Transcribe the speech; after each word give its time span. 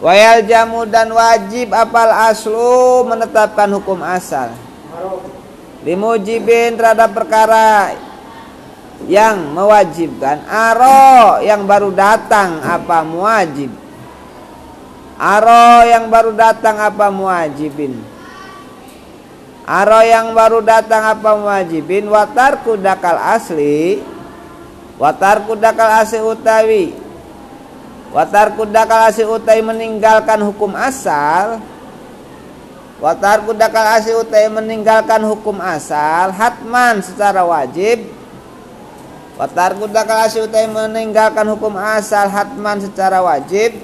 Wayal 0.00 0.48
jamu 0.48 0.88
dan 0.88 1.12
wajib 1.12 1.76
apal 1.76 2.08
aslu 2.08 3.04
menetapkan 3.04 3.68
hukum 3.68 4.00
asal. 4.00 4.48
Limujibin 5.84 6.80
terhadap 6.80 7.12
perkara 7.12 7.92
yang 9.04 9.52
mewajibkan 9.52 10.40
aro 10.48 11.44
yang 11.44 11.68
baru 11.68 11.92
datang 11.92 12.64
apa 12.64 13.04
muwajib. 13.04 13.68
Aro 15.20 15.84
yang 15.84 16.08
baru 16.08 16.32
datang 16.32 16.80
apa 16.80 17.12
muwajibin. 17.12 18.00
Aro 19.68 20.00
yang 20.00 20.32
baru 20.32 20.64
datang 20.64 21.12
apa 21.12 21.36
muwajibin 21.36 22.08
watar 22.08 22.64
kudakal 22.64 23.20
asli 23.20 24.00
watar 24.96 25.44
kudakal 25.44 25.92
asli 25.92 26.24
utawi 26.24 27.09
Watar 28.10 28.58
kudakal 28.58 29.06
asi 29.06 29.22
utai 29.22 29.62
meninggalkan 29.62 30.42
hukum 30.42 30.74
asal. 30.74 31.62
Watar 32.98 33.46
kudakal 33.46 33.86
asi 33.86 34.10
utai 34.10 34.50
meninggalkan 34.50 35.22
hukum 35.30 35.62
asal 35.62 36.34
Hatman 36.34 37.06
secara 37.06 37.46
wajib. 37.46 38.10
Watar 39.38 39.78
kudakal 39.78 40.26
asi 40.26 40.42
utai 40.42 40.66
meninggalkan 40.66 41.46
hukum 41.54 41.78
asal 41.78 42.26
Hatman 42.26 42.82
secara 42.82 43.22
wajib. 43.22 43.78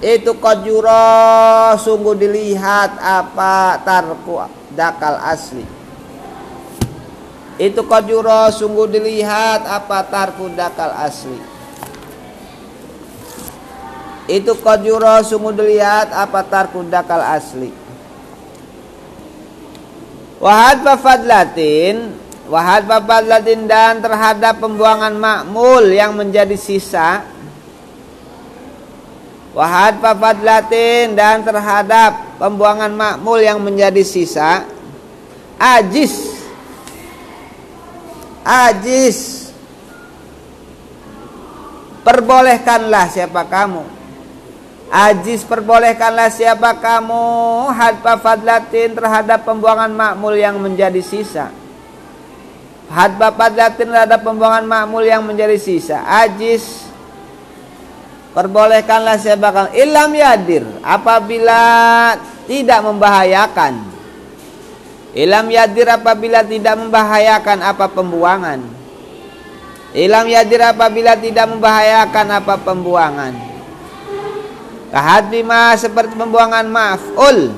Itu 0.00 0.40
kojuro 0.40 1.76
sungguh 1.76 2.16
dilihat 2.16 2.96
apa 2.96 3.76
tarku 3.84 4.40
dakal 4.72 5.20
asli. 5.20 5.68
Itu 7.60 7.84
kojuro 7.84 8.48
sungguh 8.56 8.88
dilihat 8.88 9.68
apa 9.68 10.00
tarku 10.08 10.48
dakal 10.56 10.96
asli 10.96 11.57
itu 14.28 14.52
kojuro 14.60 15.24
sungguh 15.24 15.56
dilihat 15.56 16.12
apa 16.12 16.44
tarkudakal 16.44 17.24
asli. 17.24 17.72
Wahad 20.38 20.84
fafadlatin 20.84 22.12
wahad 22.46 22.84
fafadlatin 22.84 23.64
dan 23.64 24.04
terhadap 24.04 24.60
pembuangan 24.60 25.16
makmul 25.16 25.88
yang 25.88 26.12
menjadi 26.12 26.54
sisa. 26.60 27.24
Wahad 29.56 29.96
fafadlatin 30.04 31.16
dan 31.16 31.40
terhadap 31.40 32.36
pembuangan 32.36 32.92
makmul 32.92 33.40
yang 33.40 33.58
menjadi 33.64 34.04
sisa. 34.04 34.68
Ajis. 35.56 36.36
Ajis. 38.44 39.48
Perbolehkanlah 42.04 43.08
siapa 43.08 43.48
kamu 43.48 43.97
Ajis 44.88 45.44
perbolehkanlah 45.44 46.32
siapa 46.32 46.80
kamu 46.80 47.24
hadpa 47.76 48.16
fadlatin 48.16 48.96
terhadap 48.96 49.44
pembuangan 49.44 49.92
makmul 49.92 50.32
yang 50.32 50.56
menjadi 50.56 51.04
sisa. 51.04 51.52
Hadpa 52.88 53.28
fadlatin 53.36 53.92
terhadap 53.92 54.24
pembuangan 54.24 54.64
makmul 54.64 55.04
yang 55.04 55.20
menjadi 55.28 55.60
sisa. 55.60 56.00
Ajis 56.08 56.88
perbolehkanlah 58.32 59.20
siapa 59.20 59.52
kamu 59.52 59.70
ilam 59.76 60.10
yadir 60.16 60.64
apabila 60.80 61.60
tidak 62.48 62.80
membahayakan. 62.80 63.74
Ilam 65.12 65.52
yadir 65.52 65.88
apabila 65.92 66.40
tidak 66.48 66.80
membahayakan 66.80 67.60
apa 67.60 67.92
pembuangan. 67.92 68.64
Ilam 69.92 70.32
yadir 70.32 70.64
apabila 70.64 71.12
tidak 71.20 71.44
membahayakan 71.44 72.40
apa 72.40 72.54
pembuangan. 72.60 73.57
Kahadima 74.88 75.76
seperti 75.76 76.16
pembuangan 76.16 76.64
maf'ul. 76.64 77.52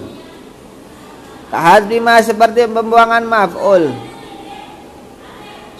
Kahadima 1.50 2.18
seperti 2.22 2.66
pembuangan 2.66 3.22
maf'ul. 3.22 3.94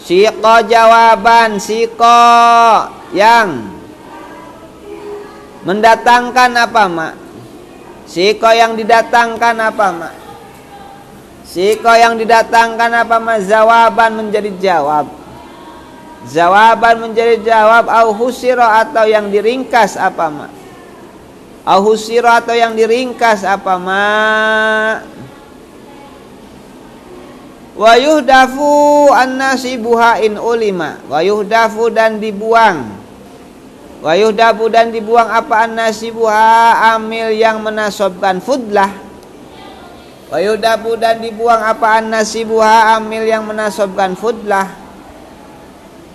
Siko 0.01 0.55
jawaban 0.67 1.59
siko 1.63 2.23
yang 3.15 3.67
mendatangkan 5.67 6.51
apa 6.55 6.85
mak? 6.87 7.15
Siko 8.07 8.51
yang 8.51 8.75
didatangkan 8.75 9.57
apa 9.59 9.87
mak? 9.95 10.15
Siko 11.47 11.93
yang 11.95 12.15
didatangkan 12.19 12.91
apa 13.07 13.17
mak? 13.19 13.39
Jawaban 13.43 14.19
menjadi 14.19 14.51
jawab. 14.59 15.07
Jawaban 16.31 17.11
menjadi 17.11 17.43
jawab 17.43 17.91
au 17.91 18.15
husiro 18.15 18.67
atau 18.67 19.07
yang 19.07 19.31
diringkas 19.31 19.99
apa 19.99 20.27
mak? 20.31 20.60
Ahusira 21.71 22.43
atau 22.43 22.51
yang 22.51 22.75
diringkas 22.75 23.47
apa 23.47 23.79
ma? 23.79 24.03
Wa 27.79 27.95
yuhdafu 27.95 29.07
an-nasibuha 29.15 30.19
in 30.27 30.35
ulima. 30.35 30.99
Wa 31.07 31.23
yuhdafu 31.23 31.95
dan 31.95 32.19
dibuang. 32.19 32.91
Wa 34.03 34.19
yuhdafu 34.19 34.67
dan 34.67 34.91
dibuang 34.91 35.31
apa 35.31 35.71
an-nasibuha? 35.71 36.91
Amil 36.99 37.39
yang 37.39 37.63
menasobkan 37.63 38.43
fudlah. 38.43 38.91
Wa 40.27 40.43
yuhdafu 40.43 40.99
dan 40.99 41.23
dibuang 41.23 41.63
apa 41.63 42.03
an-nasibuha? 42.03 42.99
Amil 42.99 43.31
yang 43.31 43.47
menasobkan 43.47 44.19
fudlah 44.19 44.90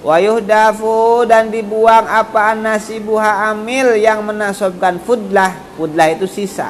Wayuhdafu 0.06 1.26
dan 1.26 1.50
dibuang 1.50 2.06
apa 2.06 2.54
nasibuha 2.54 3.50
amil 3.50 3.98
yang 3.98 4.22
menasobkan 4.22 5.02
fudlah. 5.02 5.58
Fudlah 5.74 6.14
itu 6.14 6.30
sisa. 6.30 6.70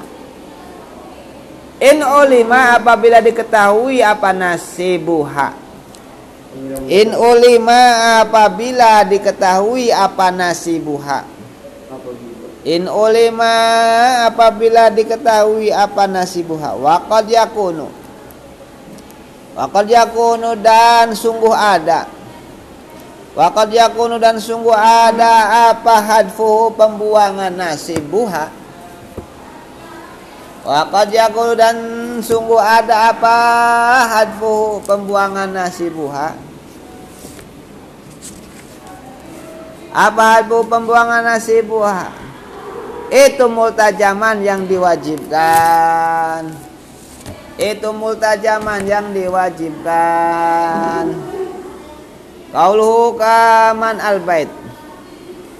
In 1.83 1.99
ulima 1.99 2.79
apabila 2.79 3.19
diketahui 3.19 3.99
apa 3.99 4.31
nasibuha. 4.31 5.51
In 6.87 7.11
ulima 7.11 8.23
apabila 8.23 9.03
diketahui 9.03 9.91
apa 9.91 10.31
nasibuha. 10.31 11.27
In 12.63 12.87
ulima 12.87 13.51
apabila 14.31 14.87
diketahui 14.87 15.75
apa 15.75 16.07
nasibuha. 16.07 16.79
Waqad 16.79 17.27
yakunu. 17.27 17.91
Waqad 19.59 19.91
yakunu 19.91 20.55
dan 20.55 21.11
sungguh 21.11 21.51
ada 21.51 22.14
Waqad 23.35 23.67
yakunu 23.75 24.15
dan 24.15 24.39
sungguh 24.39 24.71
ada 24.71 25.75
apa 25.75 25.99
hadfu 25.99 26.71
pembuangan 26.71 27.51
nasibuha 27.51 28.47
Waqad 30.63 31.11
yakunu 31.11 31.51
dan 31.59 31.75
sungguh 32.23 32.55
ada 32.55 33.11
apa 33.11 33.35
hadfu 34.07 34.79
pembuangan 34.87 35.51
nasibuha 35.51 36.31
Apa 39.91 40.39
hadfu 40.39 40.63
pembuangan 40.71 41.27
nasibuha 41.35 42.15
Itu 43.11 43.51
multajaman 43.51 44.41
yang 44.41 44.63
diwajibkan. 44.65 46.55
Itu 47.59 47.93
multajaman 47.93 48.87
yang 48.87 49.13
diwajibkan 49.13 49.95
Qauluhu 52.55 53.19
kaman 53.19 53.99
al 53.99 54.23
bait. 54.23 54.47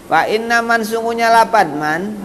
Fa 0.07 0.31
inna 0.31 0.63
man 0.63 0.79
sungguhnya 0.79 1.28
lapad 1.28 1.75
man. 1.75 2.16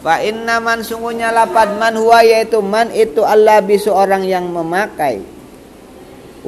Fa 0.00 0.24
inna 0.24 0.56
man 0.56 0.80
sungguhnya 0.80 1.28
lapad 1.28 1.76
man 1.76 1.92
huwa 1.92 2.24
yaitu 2.24 2.64
man 2.64 2.88
itu 2.96 3.20
Allah 3.20 3.60
bisu 3.60 3.92
orang 3.92 4.24
yang 4.24 4.48
memakai. 4.48 5.20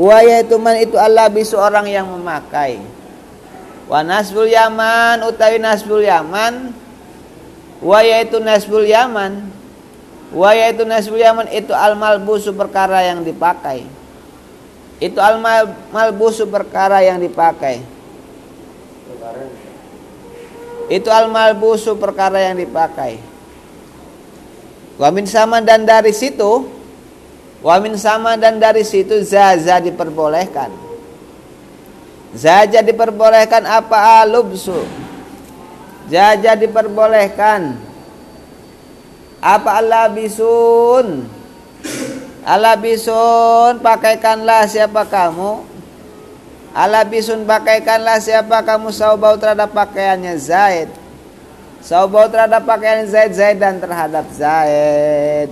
Huwa 0.01 0.25
yaitu 0.25 0.57
man 0.57 0.81
itu 0.81 0.97
Allah 0.97 1.29
bisu 1.29 1.61
orang 1.61 1.85
yang 1.85 2.09
memakai. 2.09 2.81
Wa 3.85 4.01
nasbul 4.01 4.49
yaman 4.49 5.21
utawi 5.29 5.61
nasbul 5.61 6.01
yaman. 6.01 6.73
Wa 7.85 8.01
yaitu 8.01 8.41
nasbul 8.41 8.89
yaman. 8.89 9.45
Wa 10.33 10.57
yaitu 10.57 10.89
nasbul 10.89 11.21
yaman 11.21 11.53
itu 11.53 11.77
al 11.77 12.01
malbusu 12.01 12.57
perkara 12.57 13.05
yang 13.05 13.21
dipakai 13.21 14.06
itu 14.97 15.19
al 15.21 15.37
malbusu 15.93 16.49
perkara 16.49 17.05
yang 17.05 17.21
dipakai. 17.21 17.85
Itu 20.89 21.13
al 21.13 21.29
malbusu 21.29 21.99
perkara 21.99 22.41
yang 22.41 22.57
dipakai. 22.57 23.21
Wamin 24.97 25.29
sama 25.29 25.61
dan 25.61 25.85
dari 25.85 26.17
situ 26.17 26.73
wamin 27.61 28.01
sama 28.01 28.41
dan 28.41 28.57
dari 28.57 28.81
situ 28.81 29.21
zaza 29.21 29.77
diperbolehkan. 29.83 30.73
Zaja 32.37 32.81
diperbolehkan 32.85 33.65
apa? 33.65 34.25
Alubsu 34.25 35.07
zaja 36.11 36.55
diperbolehkan. 36.55 37.77
Apa? 39.43 39.85
Alabisun 39.85 41.29
Ala 42.47 42.79
bisun 42.79 43.83
pakaikanlah 43.83 44.71
siapa 44.71 45.03
kamu. 45.11 45.67
Ala 46.79 47.03
bisun 47.03 47.43
pakaikanlah 47.43 48.23
siapa 48.23 48.63
kamu. 48.63 48.95
Saubau 48.95 49.35
terhadap 49.35 49.75
pakaiannya 49.75 50.39
Zaid. 50.39 50.87
Saubau 51.83 52.31
terhadap 52.31 52.63
pakaian 52.63 53.03
Zaid 53.11 53.35
Zaidan 53.35 53.83
terhadap 53.83 54.31
Zaid. 54.31 55.51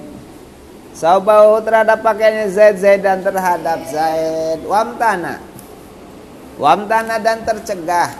Saubau 0.94 1.58
terhadap 1.66 1.98
pakaiannya 1.98 2.46
Zaid 2.54 2.78
Zaidan 2.78 3.26
terhadap 3.26 3.82
Zaid. 3.90 4.62
Wamtana. 4.62 5.42
Wamtana 6.62 7.18
dan 7.18 7.42
tercegah. 7.42 8.14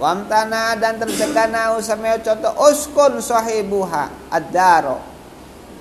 Wamtana 0.00 0.72
dan 0.80 0.96
tercegah. 0.96 1.52
Nau 1.52 1.84
contoh. 1.84 2.52
Uskun 2.64 3.20
sahibuha 3.20 4.08
ad-daro 4.32 5.13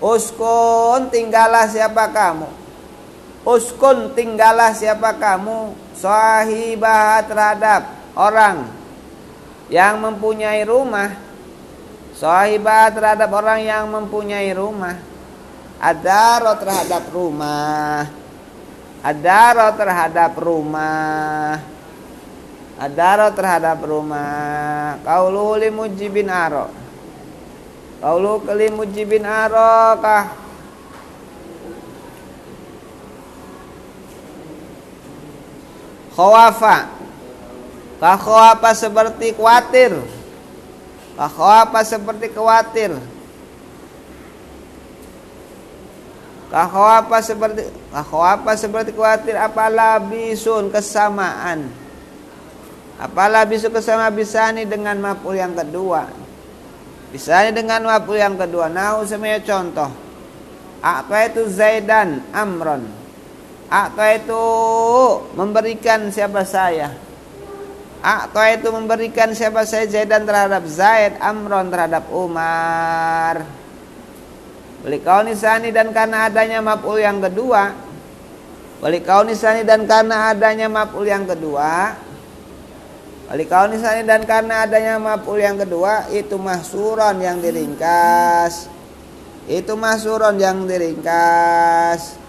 Uskun 0.04 1.08
tinggallah 1.08 1.64
siapa 1.72 2.12
kamu? 2.12 2.52
Uskun 3.48 4.12
tinggallah 4.12 4.76
siapa 4.76 5.16
kamu? 5.16 5.72
Sahibah 5.96 7.24
terhadap 7.24 7.88
orang 8.12 8.68
yang 9.72 10.04
mempunyai 10.04 10.68
rumah. 10.68 11.16
Sahibah 12.20 12.92
terhadap 12.92 13.32
orang 13.32 13.64
yang 13.64 13.88
mempunyai 13.88 14.52
rumah. 14.52 15.00
Adaro 15.80 16.52
terhadap 16.60 17.08
rumah. 17.08 18.04
Adaro 19.08 19.68
terhadap 19.80 20.32
rumah. 20.36 21.64
Adaro 22.76 23.28
terhadap 23.32 23.80
rumah. 23.80 25.00
Kaulu 25.00 25.64
limujibin 25.64 26.28
aro 26.28 26.83
Kaulu 28.04 28.44
kelimujibin 28.44 29.24
aro 29.24 29.96
kah 30.04 30.44
Khawafa. 36.14 36.94
Kah 37.98 38.18
khawafa 38.20 38.70
seperti 38.78 39.34
khawatir? 39.34 39.96
Apa 41.18 41.82
seperti 41.82 42.30
khawatir? 42.30 42.92
Apa 46.54 47.18
seperti 47.18 47.66
apa 47.90 48.52
seperti 48.54 48.94
khawatir? 48.94 49.34
Apalah 49.42 49.98
bisun 50.06 50.70
kesamaan? 50.70 51.72
Apalah 53.02 53.42
bisu 53.50 53.74
kesama 53.74 54.06
bisani 54.14 54.70
dengan 54.70 55.02
maf'ul 55.02 55.34
yang 55.34 55.58
kedua 55.58 56.23
bisani 57.14 57.54
dengan 57.54 57.86
maf'ul 57.86 58.18
yang 58.18 58.34
kedua 58.34 58.74
nah 58.74 58.98
semuanya 59.06 59.46
contoh 59.46 59.94
apa 60.82 61.30
itu 61.30 61.46
Zaidan 61.48 62.26
Amron 62.34 62.90
apa 63.70 64.18
itu 64.18 64.44
memberikan 65.38 66.10
siapa 66.10 66.42
saya 66.42 66.92
Akta 68.04 68.52
itu 68.52 68.68
memberikan 68.68 69.32
siapa 69.32 69.64
saya 69.64 69.88
Zaidan 69.88 70.28
terhadap 70.28 70.68
Zaid, 70.68 71.16
Amron 71.24 71.72
terhadap 71.72 72.04
Umar. 72.12 73.48
Beli 74.84 75.00
kau 75.00 75.24
nisani 75.24 75.72
dan 75.72 75.96
karena 75.96 76.28
adanya 76.28 76.60
maf'ul 76.60 77.00
yang 77.00 77.24
kedua. 77.24 77.72
Beli 78.84 79.00
kau 79.08 79.24
nisani 79.24 79.64
dan 79.64 79.88
karena 79.88 80.36
adanya 80.36 80.68
maf'ul 80.68 81.08
yang 81.08 81.24
kedua. 81.24 81.96
Beli 83.24 83.50
kau 83.50 83.66
nisani 83.66 84.04
dan 84.04 84.28
karena 84.28 84.68
adanya 84.68 85.00
maf'ul 85.00 85.40
yang 85.40 85.58
kedua 85.58 86.12
itu 86.14 86.36
mahsuron 86.38 87.18
yang 87.24 87.40
diringkas. 87.40 88.68
Itu 89.48 89.74
mahsuron 89.74 90.38
yang 90.38 90.70
diringkas. 90.70 92.20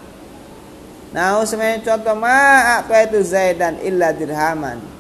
Nah, 1.15 1.39
sebenarnya 1.47 1.95
contoh 1.95 2.17
ma 2.19 2.83
itu 2.89 3.23
Zaidan 3.23 3.79
illa 3.85 4.11
dirhaman. 4.11 4.95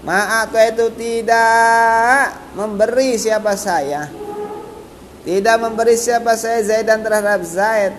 Ma'atu 0.00 0.56
itu 0.56 0.86
tidak 0.96 2.32
memberi 2.56 3.20
siapa 3.20 3.52
saya 3.52 4.08
Tidak 5.20 5.56
memberi 5.60 5.92
siapa 5.92 6.40
saya 6.40 6.64
Zaidan 6.64 7.04
terhadap 7.04 7.44
Zaid 7.44 7.92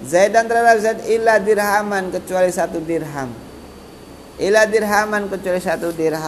Zaidan 0.00 0.48
terhadap 0.48 0.80
Zaid 0.80 1.00
illa 1.12 1.36
dirhaman 1.36 2.08
kecuali 2.08 2.48
satu 2.48 2.80
dirham 2.80 3.43
Illa 4.34 4.66
dirhaman 4.66 5.30
kecuali 5.30 5.62
satu 5.62 5.94
dirham 5.94 6.26